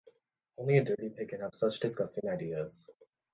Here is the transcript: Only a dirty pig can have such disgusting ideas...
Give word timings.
Only 0.57 0.79
a 0.79 0.83
dirty 0.83 1.09
pig 1.11 1.29
can 1.29 1.41
have 1.41 1.53
such 1.53 1.79
disgusting 1.79 2.27
ideas... 2.27 2.89